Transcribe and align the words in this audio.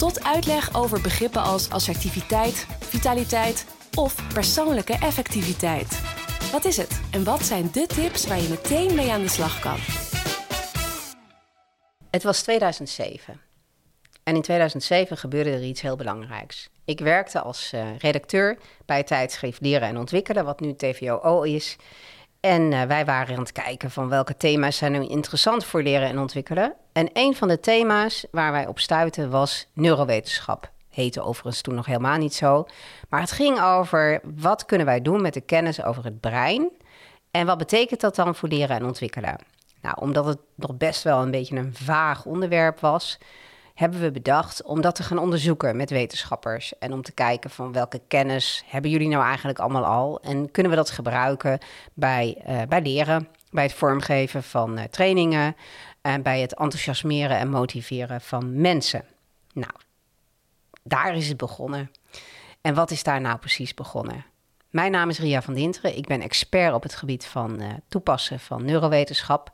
tot 0.00 0.24
uitleg 0.24 0.74
over 0.74 1.00
begrippen 1.00 1.42
als 1.42 1.70
assertiviteit, 1.70 2.66
vitaliteit 2.80 3.66
of 3.94 4.32
persoonlijke 4.32 4.92
effectiviteit. 4.92 6.00
Wat 6.52 6.64
is 6.64 6.76
het 6.76 7.00
en 7.10 7.24
wat 7.24 7.42
zijn 7.42 7.68
de 7.72 7.86
tips 7.86 8.26
waar 8.26 8.40
je 8.40 8.48
meteen 8.48 8.94
mee 8.94 9.10
aan 9.10 9.20
de 9.20 9.28
slag 9.28 9.60
kan? 9.60 9.76
Het 12.10 12.22
was 12.22 12.42
2007. 12.42 13.40
En 14.22 14.34
in 14.34 14.42
2007 14.42 15.16
gebeurde 15.16 15.50
er 15.50 15.64
iets 15.64 15.80
heel 15.80 15.96
belangrijks. 15.96 16.70
Ik 16.84 17.00
werkte 17.00 17.40
als 17.40 17.72
uh, 17.74 17.96
redacteur 17.98 18.58
bij 18.86 18.96
het 18.96 19.06
tijdschrift 19.06 19.60
Leren 19.60 19.88
en 19.88 19.98
Ontwikkelen, 19.98 20.44
wat 20.44 20.60
nu 20.60 20.74
TVOO 20.74 21.42
is. 21.42 21.76
En 22.40 22.72
uh, 22.72 22.82
wij 22.82 23.04
waren 23.04 23.34
aan 23.34 23.40
het 23.40 23.52
kijken 23.52 23.90
van 23.90 24.08
welke 24.08 24.36
thema's 24.36 24.76
zijn 24.76 24.92
nu 24.92 25.06
interessant 25.06 25.64
voor 25.64 25.82
leren 25.82 26.08
en 26.08 26.18
ontwikkelen. 26.18 26.74
En 26.92 27.10
een 27.12 27.34
van 27.34 27.48
de 27.48 27.60
thema's 27.60 28.26
waar 28.30 28.52
wij 28.52 28.66
op 28.66 28.78
stuiten 28.78 29.30
was 29.30 29.66
neurowetenschap. 29.72 30.70
Heette 30.90 31.22
overigens 31.22 31.60
toen 31.60 31.74
nog 31.74 31.86
helemaal 31.86 32.16
niet 32.16 32.34
zo. 32.34 32.66
Maar 33.08 33.20
het 33.20 33.32
ging 33.32 33.60
over 33.60 34.20
wat 34.36 34.64
kunnen 34.64 34.86
wij 34.86 35.02
doen 35.02 35.22
met 35.22 35.34
de 35.34 35.40
kennis 35.40 35.82
over 35.82 36.04
het 36.04 36.20
brein. 36.20 36.70
En 37.30 37.46
wat 37.46 37.58
betekent 37.58 38.00
dat 38.00 38.14
dan 38.14 38.34
voor 38.34 38.48
leren 38.48 38.76
en 38.76 38.84
ontwikkelen? 38.84 39.36
Nou, 39.82 39.96
omdat 39.98 40.24
het 40.24 40.38
nog 40.54 40.76
best 40.76 41.02
wel 41.02 41.22
een 41.22 41.30
beetje 41.30 41.56
een 41.56 41.74
vaag 41.74 42.24
onderwerp 42.24 42.80
was, 42.80 43.18
hebben 43.80 44.00
we 44.00 44.10
bedacht 44.10 44.62
om 44.62 44.80
dat 44.80 44.94
te 44.94 45.02
gaan 45.02 45.18
onderzoeken 45.18 45.76
met 45.76 45.90
wetenschappers. 45.90 46.78
En 46.78 46.92
om 46.92 47.02
te 47.02 47.12
kijken 47.12 47.50
van 47.50 47.72
welke 47.72 48.00
kennis 48.08 48.64
hebben 48.66 48.90
jullie 48.90 49.08
nou 49.08 49.24
eigenlijk 49.24 49.58
allemaal 49.58 49.84
al? 49.84 50.20
En 50.20 50.50
kunnen 50.50 50.72
we 50.72 50.78
dat 50.78 50.90
gebruiken 50.90 51.58
bij, 51.94 52.42
uh, 52.48 52.62
bij 52.68 52.82
leren, 52.82 53.28
bij 53.50 53.62
het 53.62 53.72
vormgeven 53.72 54.42
van 54.42 54.78
uh, 54.78 54.84
trainingen, 54.84 55.56
en 56.00 56.22
bij 56.22 56.40
het 56.40 56.54
enthousiasmeren 56.54 57.38
en 57.38 57.48
motiveren 57.48 58.20
van 58.20 58.60
mensen? 58.60 59.04
Nou, 59.52 59.72
daar 60.82 61.16
is 61.16 61.28
het 61.28 61.36
begonnen. 61.36 61.90
En 62.60 62.74
wat 62.74 62.90
is 62.90 63.02
daar 63.02 63.20
nou 63.20 63.38
precies 63.38 63.74
begonnen? 63.74 64.24
Mijn 64.70 64.92
naam 64.92 65.08
is 65.08 65.18
Ria 65.18 65.42
van 65.42 65.54
Dinteren. 65.54 65.96
Ik 65.96 66.06
ben 66.06 66.20
expert 66.20 66.74
op 66.74 66.82
het 66.82 66.94
gebied 66.94 67.26
van 67.26 67.62
uh, 67.62 67.68
toepassen 67.88 68.40
van 68.40 68.64
neurowetenschap. 68.64 69.52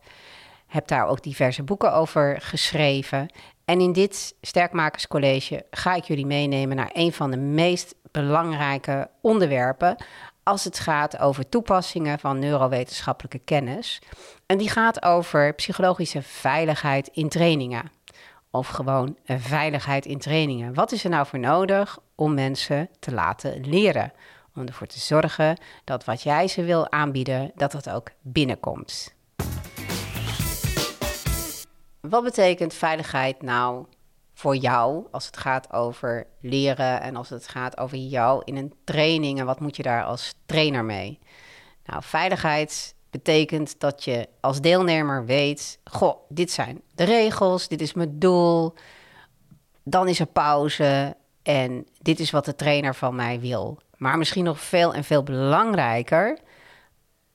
Heb 0.67 0.89
daar 0.89 1.06
ook 1.06 1.22
diverse 1.22 1.62
boeken 1.62 1.92
over 1.92 2.41
geschreven. 2.41 3.28
En 3.64 3.81
in 3.81 3.92
dit 3.92 4.34
Sterkmakerscollege 4.41 5.67
ga 5.70 5.95
ik 5.95 6.05
jullie 6.05 6.27
meenemen 6.27 6.77
naar 6.77 6.91
een 6.92 7.12
van 7.12 7.31
de 7.31 7.36
meest 7.36 7.95
belangrijke 8.11 9.11
onderwerpen 9.20 9.97
als 10.42 10.64
het 10.64 10.78
gaat 10.78 11.19
over 11.19 11.48
toepassingen 11.48 12.19
van 12.19 12.39
neurowetenschappelijke 12.39 13.39
kennis. 13.39 14.03
En 14.47 14.59
die 14.59 14.70
gaat 14.70 15.03
over 15.03 15.55
psychologische 15.55 16.22
veiligheid 16.22 17.09
in 17.12 17.28
trainingen. 17.28 17.91
Of 18.50 18.69
gewoon 18.69 19.17
veiligheid 19.27 20.06
in 20.06 20.19
trainingen. 20.19 20.75
Wat 20.75 20.92
is 20.92 21.05
er 21.05 21.11
nou 21.11 21.27
voor 21.27 21.39
nodig 21.39 21.98
om 22.14 22.34
mensen 22.34 22.89
te 22.98 23.12
laten 23.12 23.69
leren? 23.69 24.12
Om 24.55 24.67
ervoor 24.67 24.87
te 24.87 24.98
zorgen 24.98 25.59
dat 25.84 26.05
wat 26.05 26.22
jij 26.22 26.48
ze 26.48 26.64
wil 26.64 26.91
aanbieden, 26.91 27.53
dat 27.55 27.72
dat 27.72 27.91
ook 27.91 28.11
binnenkomt. 28.20 29.16
Wat 32.09 32.25
betekent 32.25 32.75
veiligheid 32.75 33.43
nou 33.43 33.87
voor 34.34 34.56
jou 34.56 35.06
als 35.11 35.27
het 35.27 35.37
gaat 35.37 35.72
over 35.72 36.27
leren 36.41 37.00
en 37.00 37.17
als 37.17 37.28
het 37.28 37.49
gaat 37.49 37.78
over 37.78 37.99
jou 37.99 38.43
in 38.44 38.56
een 38.56 38.75
training 38.84 39.39
en 39.39 39.47
wat 39.47 39.61
moet 39.61 39.77
je 39.77 39.83
daar 39.83 40.05
als 40.05 40.34
trainer 40.47 40.84
mee? 40.84 41.19
Nou, 41.84 42.03
veiligheid 42.03 42.94
betekent 43.11 43.81
dat 43.81 44.05
je 44.05 44.28
als 44.41 44.61
deelnemer 44.61 45.25
weet: 45.25 45.78
goh, 45.84 46.17
dit 46.28 46.50
zijn 46.50 46.81
de 46.94 47.05
regels, 47.05 47.69
dit 47.69 47.81
is 47.81 47.94
mijn 47.94 48.19
doel. 48.19 48.75
Dan 49.83 50.09
is 50.09 50.21
er 50.21 50.27
pauze 50.27 51.17
en 51.43 51.87
dit 52.03 52.21
is 52.21 52.31
wat 52.31 52.44
de 52.44 52.55
trainer 52.55 52.94
van 52.94 53.15
mij 53.15 53.41
wil. 53.41 53.78
Maar 53.97 54.19
misschien 54.19 54.44
nog 54.44 54.61
veel 54.61 54.94
en 54.94 55.05
veel 55.05 55.23
belangrijker, 55.23 56.38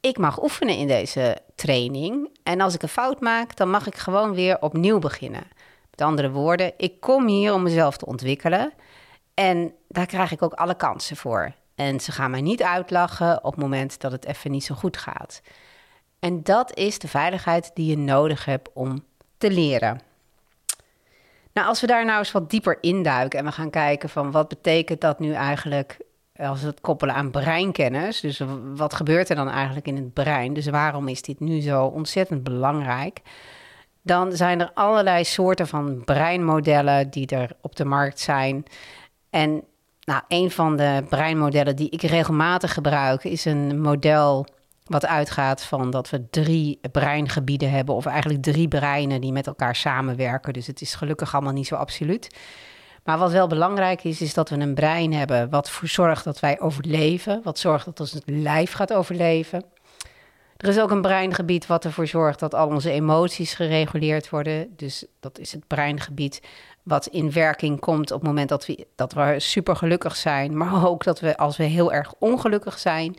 ik 0.01 0.17
mag 0.17 0.43
oefenen 0.43 0.75
in 0.75 0.87
deze 0.87 1.37
training. 1.55 2.29
En 2.43 2.61
als 2.61 2.73
ik 2.73 2.81
een 2.81 2.89
fout 2.89 3.19
maak, 3.19 3.55
dan 3.55 3.69
mag 3.69 3.87
ik 3.87 3.95
gewoon 3.95 4.33
weer 4.33 4.61
opnieuw 4.61 4.99
beginnen. 4.99 5.43
Met 5.89 6.01
andere 6.01 6.31
woorden, 6.31 6.73
ik 6.77 6.99
kom 6.99 7.27
hier 7.27 7.53
om 7.53 7.63
mezelf 7.63 7.97
te 7.97 8.05
ontwikkelen. 8.05 8.73
En 9.33 9.73
daar 9.87 10.05
krijg 10.05 10.31
ik 10.31 10.41
ook 10.41 10.53
alle 10.53 10.75
kansen 10.75 11.17
voor. 11.17 11.53
En 11.75 11.99
ze 11.99 12.11
gaan 12.11 12.31
mij 12.31 12.41
niet 12.41 12.63
uitlachen 12.63 13.43
op 13.43 13.51
het 13.51 13.61
moment 13.61 14.01
dat 14.01 14.11
het 14.11 14.25
even 14.25 14.51
niet 14.51 14.63
zo 14.63 14.75
goed 14.75 14.97
gaat. 14.97 15.41
En 16.19 16.43
dat 16.43 16.77
is 16.77 16.99
de 16.99 17.07
veiligheid 17.07 17.71
die 17.73 17.85
je 17.85 17.97
nodig 17.97 18.45
hebt 18.45 18.69
om 18.73 19.03
te 19.37 19.51
leren. 19.51 20.01
Nou, 21.53 21.67
als 21.67 21.81
we 21.81 21.87
daar 21.87 22.05
nou 22.05 22.19
eens 22.19 22.31
wat 22.31 22.49
dieper 22.49 22.77
induiken 22.81 23.39
en 23.39 23.45
we 23.45 23.51
gaan 23.51 23.69
kijken 23.69 24.09
van 24.09 24.31
wat 24.31 24.47
betekent 24.47 25.01
dat 25.01 25.19
nu 25.19 25.33
eigenlijk 25.33 25.97
als 26.41 26.61
we 26.61 26.67
het 26.67 26.81
koppelen 26.81 27.15
aan 27.15 27.31
breinkennis. 27.31 28.19
Dus 28.19 28.41
wat 28.75 28.93
gebeurt 28.93 29.29
er 29.29 29.35
dan 29.35 29.49
eigenlijk 29.49 29.87
in 29.87 29.95
het 29.95 30.13
brein? 30.13 30.53
Dus 30.53 30.65
waarom 30.65 31.07
is 31.07 31.21
dit 31.21 31.39
nu 31.39 31.61
zo 31.61 31.85
ontzettend 31.85 32.43
belangrijk? 32.43 33.21
Dan 34.01 34.31
zijn 34.31 34.61
er 34.61 34.71
allerlei 34.73 35.23
soorten 35.23 35.67
van 35.67 36.03
breinmodellen 36.03 37.09
die 37.09 37.27
er 37.27 37.51
op 37.61 37.75
de 37.75 37.85
markt 37.85 38.19
zijn. 38.19 38.63
En 39.29 39.63
nou, 40.03 40.21
een 40.27 40.51
van 40.51 40.77
de 40.77 41.03
breinmodellen 41.09 41.75
die 41.75 41.89
ik 41.89 42.01
regelmatig 42.01 42.73
gebruik 42.73 43.23
is 43.23 43.45
een 43.45 43.81
model 43.81 44.45
wat 44.85 45.05
uitgaat 45.05 45.63
van 45.63 45.91
dat 45.91 46.09
we 46.09 46.29
drie 46.29 46.79
breingebieden 46.91 47.71
hebben, 47.71 47.95
of 47.95 48.05
eigenlijk 48.05 48.41
drie 48.41 48.67
breinen 48.67 49.21
die 49.21 49.31
met 49.31 49.47
elkaar 49.47 49.75
samenwerken. 49.75 50.53
Dus 50.53 50.67
het 50.67 50.81
is 50.81 50.95
gelukkig 50.95 51.33
allemaal 51.33 51.53
niet 51.53 51.67
zo 51.67 51.75
absoluut. 51.75 52.35
Maar 53.03 53.17
wat 53.17 53.31
wel 53.31 53.47
belangrijk 53.47 54.03
is, 54.03 54.21
is 54.21 54.33
dat 54.33 54.49
we 54.49 54.55
een 54.55 54.73
brein 54.73 55.13
hebben 55.13 55.49
wat 55.49 55.67
ervoor 55.67 55.87
zorgt 55.87 56.23
dat 56.23 56.39
wij 56.39 56.59
overleven. 56.59 57.41
Wat 57.43 57.59
zorgt 57.59 57.85
dat 57.85 57.99
ons 57.99 58.17
lijf 58.25 58.71
gaat 58.71 58.93
overleven. 58.93 59.63
Er 60.57 60.69
is 60.69 60.79
ook 60.79 60.91
een 60.91 61.01
breingebied 61.01 61.67
wat 61.67 61.85
ervoor 61.85 62.07
zorgt 62.07 62.39
dat 62.39 62.53
al 62.55 62.67
onze 62.67 62.91
emoties 62.91 63.53
gereguleerd 63.53 64.29
worden. 64.29 64.73
Dus 64.75 65.05
dat 65.19 65.39
is 65.39 65.51
het 65.51 65.67
breingebied 65.67 66.41
wat 66.83 67.07
in 67.07 67.31
werking 67.31 67.79
komt 67.79 68.11
op 68.11 68.19
het 68.19 68.27
moment 68.27 68.49
dat 68.49 68.65
we, 68.65 68.87
dat 68.95 69.13
we 69.13 69.35
super 69.37 69.75
gelukkig 69.75 70.15
zijn. 70.15 70.57
Maar 70.57 70.87
ook 70.89 71.03
dat 71.03 71.19
we 71.19 71.37
als 71.37 71.57
we 71.57 71.63
heel 71.63 71.93
erg 71.93 72.13
ongelukkig 72.19 72.79
zijn. 72.79 73.15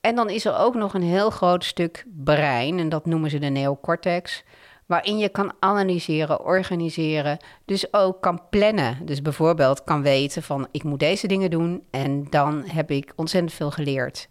En 0.00 0.14
dan 0.14 0.30
is 0.30 0.44
er 0.44 0.56
ook 0.56 0.74
nog 0.74 0.94
een 0.94 1.02
heel 1.02 1.30
groot 1.30 1.64
stuk 1.64 2.04
brein, 2.24 2.78
en 2.78 2.88
dat 2.88 3.06
noemen 3.06 3.30
ze 3.30 3.38
de 3.38 3.46
neocortex 3.46 4.42
waarin 4.92 5.18
je 5.18 5.28
kan 5.28 5.52
analyseren, 5.58 6.44
organiseren, 6.44 7.38
dus 7.64 7.92
ook 7.92 8.20
kan 8.20 8.40
plannen. 8.50 8.98
Dus 9.06 9.22
bijvoorbeeld 9.22 9.84
kan 9.84 10.02
weten 10.02 10.42
van 10.42 10.68
ik 10.70 10.82
moet 10.82 11.00
deze 11.00 11.26
dingen 11.26 11.50
doen 11.50 11.84
en 11.90 12.26
dan 12.30 12.64
heb 12.66 12.90
ik 12.90 13.12
ontzettend 13.16 13.52
veel 13.52 13.70
geleerd. 13.70 14.28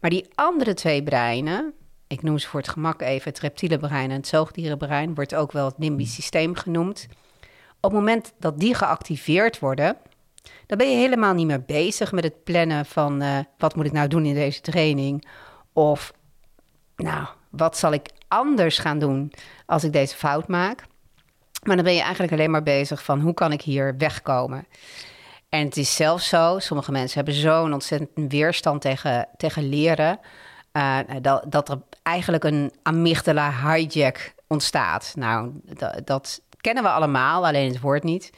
Maar 0.00 0.10
die 0.10 0.28
andere 0.34 0.74
twee 0.74 1.02
breinen, 1.02 1.72
ik 2.06 2.22
noem 2.22 2.38
ze 2.38 2.48
voor 2.48 2.60
het 2.60 2.68
gemak 2.68 3.02
even 3.02 3.30
het 3.30 3.40
reptiele 3.40 3.78
brein 3.78 4.10
en 4.10 4.16
het 4.16 4.26
zoogdierenbrein, 4.26 5.14
wordt 5.14 5.34
ook 5.34 5.52
wel 5.52 5.64
het 5.64 5.78
limbisch 5.78 6.14
systeem 6.14 6.54
genoemd. 6.54 7.06
Op 7.80 7.90
het 7.90 8.00
moment 8.00 8.32
dat 8.38 8.58
die 8.58 8.74
geactiveerd 8.74 9.58
worden, 9.58 9.96
dan 10.66 10.78
ben 10.78 10.90
je 10.90 10.96
helemaal 10.96 11.34
niet 11.34 11.46
meer 11.46 11.62
bezig 11.62 12.12
met 12.12 12.24
het 12.24 12.44
plannen 12.44 12.86
van 12.86 13.22
uh, 13.22 13.38
wat 13.58 13.76
moet 13.76 13.86
ik 13.86 13.92
nou 13.92 14.08
doen 14.08 14.26
in 14.26 14.34
deze 14.34 14.60
training. 14.60 15.26
Of 15.72 16.12
nou, 16.96 17.26
wat 17.50 17.76
zal 17.76 17.92
ik 17.92 18.08
anders 18.30 18.78
gaan 18.78 18.98
doen 18.98 19.32
als 19.66 19.84
ik 19.84 19.92
deze 19.92 20.16
fout 20.16 20.48
maak? 20.48 20.84
Maar 21.62 21.76
dan 21.76 21.84
ben 21.84 21.94
je 21.94 22.00
eigenlijk 22.02 22.32
alleen 22.32 22.50
maar 22.50 22.62
bezig 22.62 23.04
van 23.04 23.20
hoe 23.20 23.34
kan 23.34 23.52
ik 23.52 23.62
hier 23.62 23.96
wegkomen? 23.96 24.66
En 25.48 25.64
het 25.64 25.76
is 25.76 25.96
zelfs 25.96 26.28
zo, 26.28 26.58
sommige 26.58 26.92
mensen 26.92 27.16
hebben 27.16 27.34
zo'n 27.34 27.72
ontzettend 27.72 28.32
weerstand 28.32 28.80
tegen, 28.80 29.28
tegen 29.36 29.68
leren, 29.68 30.20
uh, 30.72 30.98
dat, 31.20 31.44
dat 31.48 31.68
er 31.68 31.82
eigenlijk 32.02 32.44
een 32.44 32.72
amygdala 32.82 33.52
hijack 33.52 34.34
ontstaat. 34.46 35.12
Nou, 35.16 35.50
dat, 35.64 36.00
dat 36.04 36.40
kennen 36.60 36.82
we 36.82 36.88
allemaal, 36.88 37.46
alleen 37.46 37.72
het 37.72 37.80
woord 37.80 38.02
niet. 38.02 38.30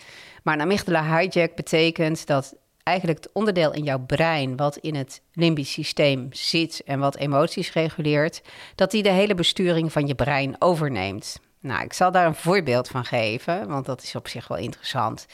Maar 0.43 0.55
een 0.55 0.61
amygdala 0.61 1.19
hijack 1.19 1.55
betekent 1.55 2.27
dat 2.27 2.55
eigenlijk 2.83 3.19
het 3.19 3.33
onderdeel 3.33 3.73
in 3.73 3.85
jouw 3.85 3.99
brein 3.99 4.57
wat 4.57 4.77
in 4.77 4.95
het 4.95 5.21
limbisch 5.33 5.73
systeem 5.73 6.29
zit 6.31 6.83
en 6.85 6.99
wat 6.99 7.17
emoties 7.17 7.73
reguleert, 7.73 8.43
dat 8.75 8.91
die 8.91 9.03
de 9.03 9.11
hele 9.11 9.35
besturing 9.35 9.93
van 9.93 10.07
je 10.07 10.15
brein 10.15 10.57
overneemt. 10.59 11.41
Nou, 11.61 11.85
ik 11.85 11.93
zal 11.93 12.11
daar 12.11 12.27
een 12.27 12.35
voorbeeld 12.35 12.89
van 12.89 13.05
geven, 13.05 13.69
want 13.69 13.87
dat 13.87 14.03
is 14.03 14.15
op 14.15 14.29
zich 14.29 14.49
wel 14.49 14.59
interessant. 14.59 15.27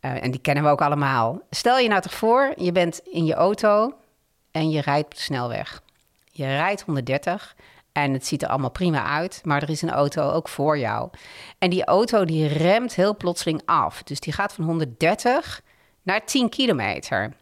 Eh, 0.00 0.22
en 0.22 0.30
die 0.30 0.40
kennen 0.40 0.64
we 0.64 0.70
ook 0.70 0.82
allemaal. 0.82 1.40
Stel 1.50 1.78
je 1.78 1.88
nou 1.88 2.00
toch 2.02 2.14
voor, 2.14 2.52
je 2.56 2.72
bent 2.72 3.00
in 3.04 3.24
je 3.24 3.34
auto 3.34 3.94
en 4.50 4.70
je 4.70 4.80
rijdt 4.80 5.04
op 5.04 5.14
de 5.14 5.20
snelweg. 5.20 5.82
Je 6.32 6.44
rijdt 6.44 6.82
130 6.82 7.56
en 7.92 8.12
het 8.12 8.26
ziet 8.26 8.42
er 8.42 8.48
allemaal 8.48 8.70
prima 8.70 9.04
uit, 9.04 9.40
maar 9.44 9.62
er 9.62 9.70
is 9.70 9.82
een 9.82 9.90
auto 9.90 10.30
ook 10.30 10.48
voor 10.48 10.78
jou. 10.78 11.10
En 11.58 11.70
die 11.70 11.84
auto 11.84 12.24
die 12.24 12.46
remt 12.46 12.94
heel 12.94 13.16
plotseling 13.16 13.62
af. 13.64 14.02
Dus 14.02 14.20
die 14.20 14.32
gaat 14.32 14.52
van 14.52 14.64
130 14.64 15.62
naar 16.10 16.24
10 16.24 16.48
kilometer. 16.48 17.32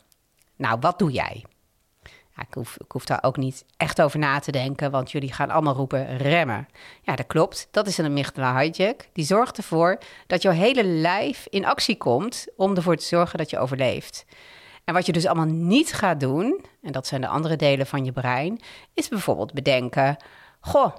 Nou, 0.56 0.78
wat 0.80 0.98
doe 0.98 1.10
jij? 1.10 1.44
Ik, 2.36 2.54
hoef, 2.54 2.76
ik 2.88 3.06
daar 3.06 3.22
ook 3.22 3.36
niet 3.36 3.64
echt 3.76 4.00
over 4.00 4.18
na 4.18 4.38
te 4.38 4.52
denken, 4.52 4.90
want 4.90 5.10
jullie 5.10 5.32
gaan 5.32 5.50
allemaal 5.50 5.74
roepen 5.74 6.16
remmen. 6.16 6.68
Ja, 7.02 7.16
dat 7.16 7.26
klopt. 7.26 7.68
Dat 7.70 7.86
is 7.86 7.98
een 7.98 8.04
amygdala 8.04 8.58
hijack. 8.58 9.08
Die 9.12 9.24
zorgt 9.24 9.56
ervoor 9.56 9.98
dat 10.26 10.42
jouw 10.42 10.52
hele 10.52 10.84
lijf 10.84 11.46
in 11.50 11.64
actie 11.64 11.96
komt 11.96 12.46
om 12.56 12.76
ervoor 12.76 12.96
te 12.96 13.04
zorgen 13.04 13.38
dat 13.38 13.50
je 13.50 13.58
overleeft. 13.58 14.24
En 14.84 14.94
wat 14.94 15.06
je 15.06 15.12
dus 15.12 15.26
allemaal 15.26 15.54
niet 15.54 15.92
gaat 15.92 16.20
doen, 16.20 16.64
en 16.82 16.92
dat 16.92 17.06
zijn 17.06 17.20
de 17.20 17.28
andere 17.28 17.56
delen 17.56 17.86
van 17.86 18.04
je 18.04 18.12
brein, 18.12 18.60
is 18.94 19.08
bijvoorbeeld 19.08 19.52
bedenken: 19.52 20.16
Goh, 20.60 20.96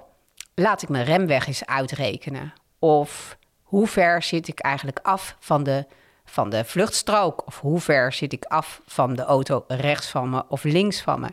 laat 0.54 0.82
ik 0.82 0.88
mijn 0.88 1.04
remweg 1.04 1.46
eens 1.46 1.66
uitrekenen. 1.66 2.52
Of 2.78 3.38
hoe 3.62 3.86
ver 3.86 4.22
zit 4.22 4.48
ik 4.48 4.60
eigenlijk 4.60 4.98
af 5.02 5.36
van 5.38 5.62
de, 5.62 5.86
van 6.30 6.50
de 6.50 6.64
vluchtstrook? 6.64 7.46
Of 7.46 7.60
hoe 7.60 7.80
ver 7.80 8.12
zit 8.12 8.32
ik 8.32 8.44
af 8.44 8.80
van 8.86 9.14
de 9.14 9.22
auto 9.22 9.64
rechts 9.68 10.08
van 10.08 10.30
me 10.30 10.44
of 10.48 10.64
links 10.64 11.00
van 11.00 11.20
me? 11.20 11.28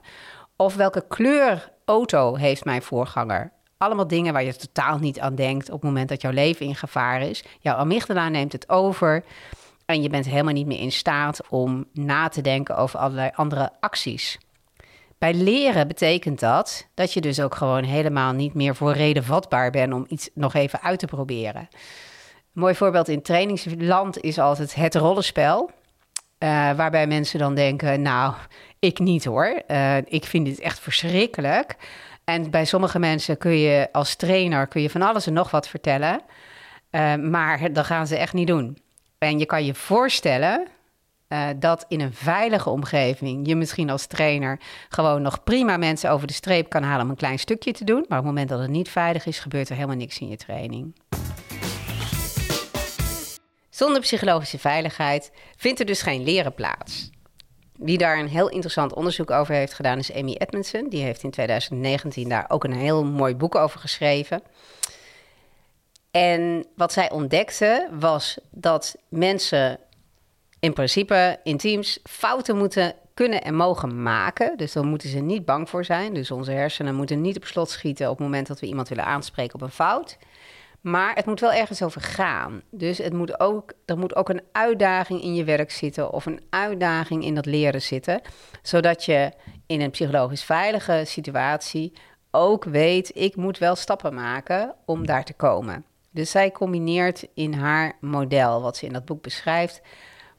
Of 0.56 0.76
welke 0.76 1.06
kleur 1.08 1.72
auto 1.86 2.36
heeft 2.36 2.66
mijn 2.66 2.82
voorganger? 2.82 3.52
Allemaal 3.78 4.08
dingen 4.08 4.34
waar 4.34 4.44
je 4.44 4.56
totaal 4.56 4.98
niet 4.98 5.20
aan 5.20 5.36
denkt 5.36 5.68
op 5.68 5.74
het 5.74 5.84
moment 5.84 6.10
dat 6.10 6.22
jouw 6.22 6.32
leven 6.32 6.66
in 6.66 6.76
gevaar 6.76 7.22
is. 7.22 7.44
Jouw 7.60 7.76
amygdala 7.76 8.30
neemt 8.30 8.52
het 8.52 8.70
over. 8.70 9.24
En 9.86 10.02
je 10.02 10.10
bent 10.10 10.26
helemaal 10.26 10.54
niet 10.54 10.68
meer 10.68 10.80
in 10.80 10.92
staat 10.92 11.42
om 11.50 11.86
na 11.94 12.28
te 12.28 12.42
denken 12.42 12.78
over 12.78 13.00
allerlei 13.00 13.30
andere 13.34 13.72
acties. 13.80 14.38
Bij 15.18 15.34
leren 15.34 15.88
betekent 15.88 16.40
dat 16.40 16.88
dat 16.94 17.14
je 17.14 17.22
dus 17.22 17.40
ook 17.40 17.56
gewoon 17.56 17.84
helemaal 17.84 18.34
niet 18.34 18.54
meer 18.54 18.76
voor 18.76 18.94
reden 18.94 19.24
vatbaar 19.24 19.72
bent 19.72 19.94
om 19.94 20.06
iets 20.08 20.30
nog 20.34 20.54
even 20.54 20.82
uit 20.82 21.00
te 21.00 21.06
proberen. 21.06 21.68
Mooi 22.57 22.75
voorbeeld 22.75 23.07
in 23.07 23.21
trainingsland 23.21 24.21
is 24.21 24.39
altijd 24.39 24.75
het 24.75 24.95
rollenspel. 24.95 25.71
Uh, 26.39 26.50
waarbij 26.74 27.07
mensen 27.07 27.39
dan 27.39 27.56
denken, 27.56 28.01
nou, 28.01 28.33
ik 28.80 29.00
niet 29.00 29.25
hoor. 29.25 29.62
Uh, 29.68 29.98
ik 29.98 30.25
vind 30.25 30.45
dit 30.45 30.59
echt 30.59 30.80
verschrikkelijk. 30.80 31.75
En 32.24 32.51
bij 32.51 32.65
sommige 32.65 33.00
mensen 33.00 33.38
kun 33.38 33.57
je 33.57 33.89
als 33.92 34.15
trainer 34.15 34.68
kun 34.68 34.81
je 34.81 34.89
van 34.89 35.01
alles 35.01 35.27
en 35.27 35.33
nog 35.33 35.51
wat 35.51 35.68
vertellen. 35.68 36.21
Uh, 36.92 37.15
maar 37.15 37.74
dat 37.74 37.86
gaan 37.86 38.07
ze 38.07 38.18
echt 38.18 38.33
niet 38.33 38.48
doen. 38.48 38.77
En 39.18 39.39
je 39.39 39.45
kan 39.45 39.65
je 39.65 39.74
voorstellen 39.74 40.68
dat 41.56 41.86
in 41.88 42.01
een 42.01 42.13
veilige 42.13 42.69
omgeving 42.69 43.48
je 43.48 43.56
misschien 43.56 43.89
als 43.89 44.06
trainer 44.06 44.60
gewoon 44.89 45.21
nog 45.21 45.44
prima 45.44 45.77
mensen 45.77 46.12
over 46.12 46.27
de 46.27 46.33
streep 46.33 46.69
kan 46.69 46.83
halen 46.83 47.03
om 47.03 47.10
een 47.10 47.15
klein 47.15 47.39
stukje 47.39 47.71
te 47.71 47.83
doen. 47.83 48.06
Maar 48.07 48.18
op 48.18 48.25
het 48.25 48.33
moment 48.33 48.50
dat 48.50 48.60
het 48.60 48.69
niet 48.69 48.89
veilig 48.89 49.25
is, 49.25 49.39
gebeurt 49.39 49.69
er 49.69 49.75
helemaal 49.75 49.95
niks 49.95 50.19
in 50.19 50.27
je 50.27 50.38
training. 50.38 50.94
Zonder 53.77 54.01
psychologische 54.01 54.59
veiligheid 54.59 55.31
vindt 55.56 55.79
er 55.79 55.85
dus 55.85 56.01
geen 56.01 56.24
leren 56.24 56.53
plaats. 56.53 57.09
Wie 57.74 57.97
daar 57.97 58.19
een 58.19 58.27
heel 58.27 58.50
interessant 58.50 58.94
onderzoek 58.94 59.31
over 59.31 59.53
heeft 59.53 59.74
gedaan 59.74 59.97
is 59.97 60.13
Amy 60.13 60.35
Edmondson. 60.38 60.89
Die 60.89 61.03
heeft 61.03 61.24
in 61.24 61.31
2019 61.31 62.29
daar 62.29 62.45
ook 62.47 62.63
een 62.63 62.74
heel 62.74 63.06
mooi 63.06 63.35
boek 63.35 63.56
over 63.56 63.79
geschreven. 63.79 64.41
En 66.12 66.65
wat 66.75 66.94
zij 66.94 67.12
ontdekte 67.12 67.89
was 67.91 68.38
dat 68.51 68.95
mensen 69.09 69.79
in 70.59 70.74
principe 70.74 71.39
in 71.44 71.57
teams 71.57 72.00
fouten 72.03 72.57
moeten 72.57 72.95
kunnen 73.13 73.44
en 73.44 73.56
mogen 73.56 74.01
maken. 74.01 74.57
Dus 74.57 74.74
daar 74.74 74.85
moeten 74.85 75.09
ze 75.09 75.19
niet 75.19 75.45
bang 75.45 75.69
voor 75.69 75.85
zijn. 75.85 76.13
Dus 76.13 76.31
onze 76.31 76.51
hersenen 76.51 76.95
moeten 76.95 77.21
niet 77.21 77.38
op 77.38 77.45
slot 77.45 77.69
schieten 77.69 78.09
op 78.09 78.18
het 78.18 78.25
moment 78.25 78.47
dat 78.47 78.59
we 78.59 78.68
iemand 78.68 78.89
willen 78.89 79.06
aanspreken 79.06 79.56
op 79.56 79.62
een 79.62 79.71
fout. 79.71 80.18
Maar 80.81 81.15
het 81.15 81.25
moet 81.25 81.39
wel 81.39 81.53
ergens 81.53 81.81
over 81.81 82.01
gaan. 82.01 82.62
Dus 82.71 82.97
het 82.97 83.13
moet 83.13 83.39
ook, 83.39 83.74
er 83.85 83.97
moet 83.97 84.15
ook 84.15 84.29
een 84.29 84.41
uitdaging 84.51 85.21
in 85.21 85.35
je 85.35 85.44
werk 85.44 85.71
zitten 85.71 86.12
of 86.13 86.25
een 86.25 86.41
uitdaging 86.50 87.24
in 87.24 87.35
dat 87.35 87.45
leren 87.45 87.81
zitten. 87.81 88.21
Zodat 88.62 89.06
je 89.06 89.31
in 89.65 89.81
een 89.81 89.91
psychologisch 89.91 90.44
veilige 90.44 91.03
situatie 91.06 91.94
ook 92.31 92.63
weet, 92.63 93.12
ik 93.13 93.35
moet 93.35 93.57
wel 93.57 93.75
stappen 93.75 94.13
maken 94.13 94.75
om 94.85 95.06
daar 95.06 95.24
te 95.24 95.33
komen. 95.33 95.85
Dus 96.12 96.31
zij 96.31 96.51
combineert 96.51 97.27
in 97.33 97.53
haar 97.53 97.97
model, 98.01 98.62
wat 98.62 98.77
ze 98.77 98.85
in 98.85 98.94
dat 98.94 99.06
boek 99.06 99.21
beschrijft, 99.21 99.81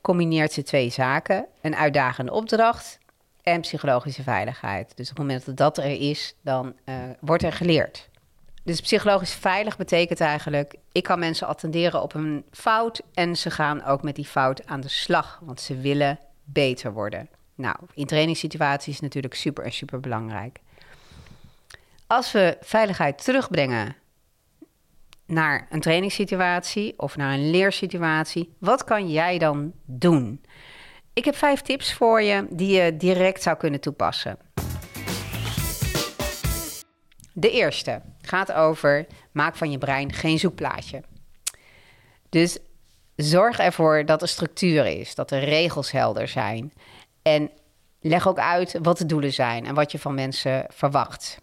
combineert 0.01 0.53
ze 0.53 0.63
twee 0.63 0.91
zaken: 0.91 1.47
een 1.61 1.77
uitdagende 1.77 2.33
opdracht 2.33 2.99
en 3.43 3.61
psychologische 3.61 4.23
veiligheid. 4.23 4.97
Dus 4.97 5.11
op 5.11 5.17
het 5.17 5.27
moment 5.27 5.47
dat 5.47 5.57
dat 5.57 5.79
er 5.79 6.01
is, 6.11 6.35
dan 6.43 6.75
uh, 6.85 6.95
wordt 7.21 7.43
er 7.43 7.53
geleerd. 7.53 8.09
Dus 8.69 8.81
psychologisch 8.81 9.35
veilig 9.35 9.77
betekent 9.77 10.21
eigenlijk: 10.21 10.75
ik 10.93 11.03
kan 11.03 11.19
mensen 11.19 11.47
attenderen 11.47 12.03
op 12.03 12.15
een 12.15 12.45
fout 12.51 13.03
en 13.15 13.37
ze 13.37 13.51
gaan 13.51 13.85
ook 13.85 14.03
met 14.03 14.17
die 14.17 14.25
fout 14.25 14.67
aan 14.67 14.81
de 14.81 14.89
slag, 14.89 15.41
want 15.43 15.61
ze 15.61 15.81
willen 15.81 16.19
beter 16.45 16.93
worden. 16.93 17.29
Nou, 17.55 17.77
in 17.95 18.07
trainingssituaties 18.07 18.95
is 18.95 19.01
natuurlijk 19.01 19.35
super 19.35 19.65
en 19.65 19.73
super 19.73 20.01
belangrijk. 20.01 20.59
Als 22.07 22.33
we 22.33 22.57
veiligheid 22.61 23.25
terugbrengen 23.25 23.97
naar 25.27 25.67
een 25.71 25.81
trainingssituatie 25.81 26.99
of 26.99 27.17
naar 27.17 27.33
een 27.33 27.51
leersituatie, 27.51 28.55
wat 28.59 28.85
kan 28.85 29.11
jij 29.11 29.39
dan 29.39 29.73
doen? 29.85 30.45
Ik 31.13 31.25
heb 31.25 31.37
vijf 31.37 31.61
tips 31.61 31.93
voor 31.93 32.23
je 32.23 32.47
die 32.51 32.83
je 32.83 32.97
direct 32.97 33.43
zou 33.43 33.57
kunnen 33.57 33.81
toepassen. 33.81 34.39
De 37.41 37.51
eerste 37.51 38.01
gaat 38.21 38.53
over 38.53 39.07
maak 39.33 39.57
van 39.57 39.71
je 39.71 39.79
brein 39.79 40.13
geen 40.13 40.39
zoekplaatje. 40.39 41.03
Dus 42.29 42.59
zorg 43.17 43.59
ervoor 43.59 44.05
dat 44.05 44.23
er 44.23 44.29
structuur 44.29 44.87
is, 44.87 45.15
dat 45.15 45.29
de 45.29 45.39
regels 45.39 45.91
helder 45.91 46.29
zijn. 46.29 46.73
En 47.23 47.51
leg 48.01 48.29
ook 48.29 48.39
uit 48.39 48.79
wat 48.83 48.99
de 48.99 49.07
doelen 49.07 49.33
zijn 49.33 49.67
en 49.67 49.75
wat 49.75 49.93
je 49.93 49.99
van 49.99 50.15
mensen 50.15 50.67
verwacht. 50.69 51.39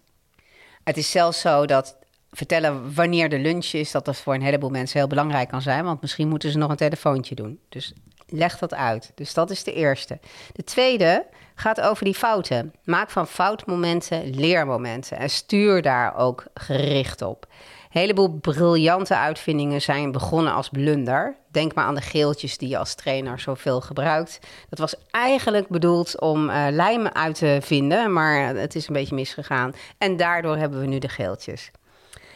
Het 0.84 0.98
is 0.98 1.12
zelfs 1.12 1.40
zo 1.40 1.66
dat 1.66 1.98
vertellen 2.32 2.94
wanneer 2.94 3.30
de 3.30 3.40
lunch 3.40 3.66
is, 3.66 3.92
dat 3.92 4.06
dat 4.06 4.18
voor 4.18 4.34
een 4.34 4.42
heleboel 4.42 4.70
mensen 4.70 5.00
heel 5.00 5.08
belangrijk 5.08 5.50
kan 5.50 5.62
zijn. 5.62 5.84
Want 5.84 6.02
misschien 6.02 6.28
moeten 6.28 6.52
ze 6.52 6.58
nog 6.58 6.70
een 6.70 6.76
telefoontje 6.76 7.36
doen. 7.36 7.60
Dus 7.70 7.94
leg 8.28 8.58
dat 8.58 8.74
uit. 8.74 9.12
Dus 9.16 9.34
dat 9.34 9.50
is 9.50 9.64
de 9.64 9.74
eerste. 9.74 10.20
De 10.54 10.64
tweede 10.64 11.26
gaat 11.56 11.82
over 11.82 12.06
die 12.06 12.16
fouten. 12.16 12.74
Maak 12.84 13.10
van 13.10 13.28
foutmomenten 13.28 14.30
leermomenten 14.30 15.18
en 15.18 15.30
stuur 15.30 15.82
daar 15.82 16.18
ook 16.18 16.44
gericht 16.54 17.22
op. 17.22 17.48
Een 17.96 18.02
heleboel 18.02 18.30
briljante 18.30 19.16
uitvindingen 19.18 19.82
zijn 19.82 20.12
begonnen 20.12 20.54
als 20.54 20.70
blunder. 20.70 21.36
Denk 21.52 21.74
maar 21.74 21.86
aan 21.86 21.96
de 21.96 22.02
geeltjes 22.02 22.58
die 22.58 22.70
je 22.70 22.78
als 22.78 22.96
trainer 22.96 23.40
zoveel 23.40 23.82
gebruikt. 23.82 24.40
Dat 24.70 24.80
was 24.80 24.96
eigenlijk 25.12 25.68
bedoeld 25.68 26.20
om 26.20 26.50
uh, 26.50 26.68
lijm 26.70 27.08
uit 27.08 27.36
te 27.36 27.58
vinden, 27.62 28.14
maar 28.14 28.56
het 28.56 28.76
is 28.76 28.88
een 28.88 28.94
beetje 28.94 29.16
misgegaan. 29.16 29.74
En 29.98 30.18
daardoor 30.18 30.58
hebben 30.58 30.80
we 30.80 30.86
nu 30.88 31.00
de 31.00 31.10
geeltjes. 31.10 31.72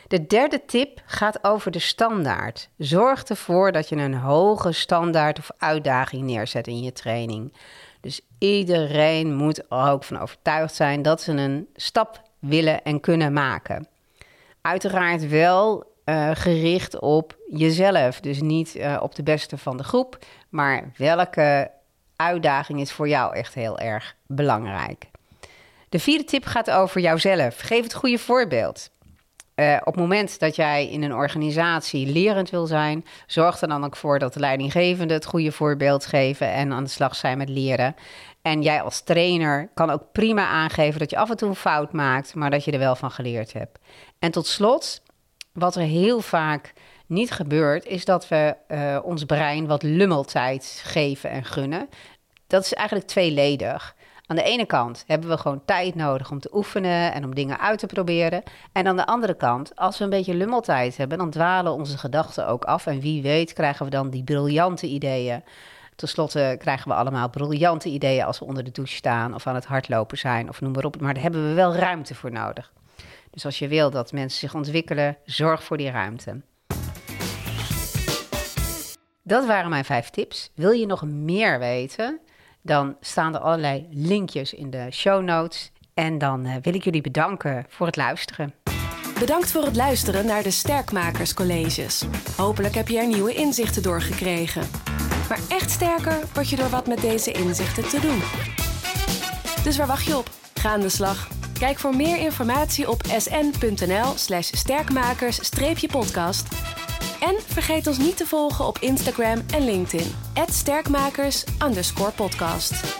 De 0.09 0.27
derde 0.27 0.65
tip 0.65 1.01
gaat 1.05 1.43
over 1.43 1.71
de 1.71 1.79
standaard. 1.79 2.69
Zorg 2.77 3.23
ervoor 3.23 3.71
dat 3.71 3.89
je 3.89 3.95
een 3.95 4.13
hoge 4.13 4.71
standaard 4.71 5.39
of 5.39 5.51
uitdaging 5.57 6.23
neerzet 6.23 6.67
in 6.67 6.81
je 6.81 6.91
training. 6.91 7.53
Dus 8.01 8.21
iedereen 8.39 9.35
moet 9.35 9.57
er 9.57 9.65
ook 9.91 10.03
van 10.03 10.19
overtuigd 10.19 10.75
zijn 10.75 11.01
dat 11.01 11.21
ze 11.21 11.31
een 11.31 11.67
stap 11.75 12.21
willen 12.39 12.83
en 12.83 12.99
kunnen 12.99 13.33
maken. 13.33 13.87
Uiteraard 14.61 15.27
wel 15.27 15.93
uh, 16.05 16.29
gericht 16.33 16.99
op 16.99 17.37
jezelf. 17.47 18.19
Dus 18.19 18.41
niet 18.41 18.75
uh, 18.75 18.97
op 19.01 19.15
de 19.15 19.23
beste 19.23 19.57
van 19.57 19.77
de 19.77 19.83
groep, 19.83 20.17
maar 20.49 20.91
welke 20.97 21.71
uitdaging 22.15 22.79
is 22.79 22.91
voor 22.91 23.07
jou 23.07 23.35
echt 23.35 23.53
heel 23.53 23.79
erg 23.79 24.15
belangrijk. 24.27 25.05
De 25.89 25.99
vierde 25.99 26.23
tip 26.23 26.45
gaat 26.45 26.71
over 26.71 27.01
jouzelf. 27.01 27.59
Geef 27.59 27.83
het 27.83 27.93
goede 27.93 28.17
voorbeeld. 28.17 28.89
Uh, 29.59 29.77
op 29.79 29.93
het 29.93 29.95
moment 29.95 30.39
dat 30.39 30.55
jij 30.55 30.89
in 30.89 31.03
een 31.03 31.13
organisatie 31.13 32.07
lerend 32.07 32.49
wil 32.49 32.65
zijn, 32.65 33.05
zorg 33.27 33.61
er 33.61 33.67
dan 33.67 33.83
ook 33.83 33.95
voor 33.95 34.19
dat 34.19 34.33
de 34.33 34.39
leidinggevende 34.39 35.13
het 35.13 35.25
goede 35.25 35.51
voorbeeld 35.51 36.05
geven 36.05 36.51
en 36.51 36.71
aan 36.71 36.83
de 36.83 36.89
slag 36.89 37.15
zijn 37.15 37.37
met 37.37 37.49
leren. 37.49 37.95
En 38.41 38.61
jij 38.61 38.81
als 38.81 39.01
trainer 39.01 39.69
kan 39.73 39.89
ook 39.89 40.03
prima 40.11 40.47
aangeven 40.47 40.99
dat 40.99 41.09
je 41.09 41.17
af 41.17 41.29
en 41.29 41.37
toe 41.37 41.49
een 41.49 41.55
fout 41.55 41.93
maakt, 41.93 42.35
maar 42.35 42.49
dat 42.49 42.63
je 42.63 42.71
er 42.71 42.79
wel 42.79 42.95
van 42.95 43.11
geleerd 43.11 43.53
hebt. 43.53 43.79
En 44.19 44.31
tot 44.31 44.47
slot, 44.47 45.01
wat 45.53 45.75
er 45.75 45.81
heel 45.81 46.21
vaak 46.21 46.73
niet 47.05 47.31
gebeurt, 47.31 47.85
is 47.85 48.05
dat 48.05 48.27
we 48.27 48.55
uh, 48.67 48.99
ons 49.03 49.23
brein 49.23 49.67
wat 49.67 49.83
lummeltijd 49.83 50.81
geven 50.85 51.29
en 51.29 51.45
gunnen. 51.45 51.89
Dat 52.47 52.63
is 52.63 52.73
eigenlijk 52.73 53.07
tweeledig. 53.07 53.95
Aan 54.29 54.35
de 54.35 54.43
ene 54.43 54.65
kant 54.65 55.03
hebben 55.07 55.29
we 55.29 55.37
gewoon 55.37 55.61
tijd 55.65 55.95
nodig 55.95 56.31
om 56.31 56.39
te 56.39 56.49
oefenen 56.53 57.13
en 57.13 57.23
om 57.23 57.35
dingen 57.35 57.59
uit 57.59 57.79
te 57.79 57.85
proberen. 57.85 58.43
En 58.71 58.87
aan 58.87 58.95
de 58.95 59.05
andere 59.05 59.33
kant, 59.33 59.75
als 59.75 59.97
we 59.97 60.03
een 60.03 60.09
beetje 60.09 60.35
lummeltijd 60.35 60.97
hebben, 60.97 61.17
dan 61.17 61.29
dwalen 61.29 61.73
onze 61.73 61.97
gedachten 61.97 62.47
ook 62.47 62.63
af. 62.63 62.85
En 62.85 62.99
wie 62.99 63.21
weet 63.21 63.53
krijgen 63.53 63.85
we 63.85 63.91
dan 63.91 64.09
die 64.09 64.23
briljante 64.23 64.87
ideeën 64.87 65.43
Ten 65.95 66.07
slotte 66.07 66.55
krijgen 66.59 66.87
we 66.87 66.93
allemaal 66.93 67.29
briljante 67.29 67.89
ideeën 67.89 68.25
als 68.25 68.39
we 68.39 68.45
onder 68.45 68.63
de 68.63 68.71
douche 68.71 68.95
staan 68.95 69.33
of 69.33 69.47
aan 69.47 69.55
het 69.55 69.65
hardlopen 69.65 70.17
zijn 70.17 70.49
of 70.49 70.61
noem 70.61 70.71
maar 70.71 70.85
op. 70.85 71.01
Maar 71.01 71.13
daar 71.13 71.23
hebben 71.23 71.47
we 71.47 71.53
wel 71.53 71.75
ruimte 71.75 72.15
voor 72.15 72.31
nodig. 72.31 72.71
Dus 73.31 73.45
als 73.45 73.59
je 73.59 73.67
wil 73.67 73.89
dat 73.89 74.11
mensen 74.11 74.39
zich 74.39 74.55
ontwikkelen, 74.55 75.17
zorg 75.25 75.63
voor 75.63 75.77
die 75.77 75.91
ruimte. 75.91 76.41
Dat 79.23 79.45
waren 79.45 79.69
mijn 79.69 79.85
vijf 79.85 80.09
tips. 80.09 80.51
Wil 80.55 80.71
je 80.71 80.85
nog 80.85 81.03
meer 81.05 81.59
weten? 81.59 82.19
Dan 82.61 82.95
staan 83.01 83.35
er 83.35 83.39
allerlei 83.39 83.87
linkjes 83.91 84.53
in 84.53 84.69
de 84.69 84.87
show 84.91 85.23
notes. 85.23 85.71
En 85.93 86.17
dan 86.17 86.45
uh, 86.45 86.55
wil 86.61 86.73
ik 86.73 86.83
jullie 86.83 87.01
bedanken 87.01 87.65
voor 87.69 87.85
het 87.85 87.95
luisteren. 87.95 88.53
Bedankt 89.19 89.51
voor 89.51 89.63
het 89.63 89.75
luisteren 89.75 90.25
naar 90.25 90.43
de 90.43 90.51
Sterkmakerscolleges. 90.51 92.03
Hopelijk 92.37 92.75
heb 92.75 92.87
je 92.87 92.97
er 92.97 93.07
nieuwe 93.07 93.33
inzichten 93.33 93.83
door 93.83 94.01
gekregen. 94.01 94.67
Maar 95.29 95.39
echt 95.49 95.69
sterker 95.69 96.19
word 96.33 96.49
je 96.49 96.55
door 96.55 96.69
wat 96.69 96.87
met 96.87 97.01
deze 97.01 97.31
inzichten 97.31 97.89
te 97.89 97.99
doen. 97.99 98.21
Dus 99.63 99.77
waar 99.77 99.87
wacht 99.87 100.05
je 100.05 100.17
op? 100.17 100.29
Ga 100.53 100.69
aan 100.69 100.79
de 100.79 100.89
slag. 100.89 101.27
Kijk 101.59 101.79
voor 101.79 101.95
meer 101.95 102.17
informatie 102.17 102.89
op 102.89 103.03
sn.nl/slash 103.17 104.49
sterkmakers-podcast. 104.51 106.47
En 107.19 107.35
vergeet 107.45 107.87
ons 107.87 107.97
niet 107.97 108.17
te 108.17 108.25
volgen 108.25 108.65
op 108.65 108.77
Instagram 108.77 109.41
en 109.53 109.65
LinkedIn. 109.65 110.15
@sterkmakers_podcast. 110.51 112.98